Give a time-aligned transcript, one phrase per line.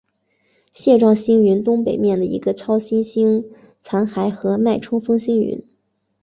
[0.73, 3.51] 蟹状星云东北面的一个超新星
[3.83, 5.63] 残骸和脉冲风星云。